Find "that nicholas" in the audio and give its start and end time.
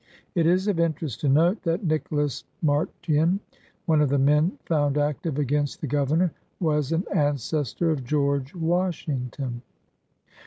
1.61-2.43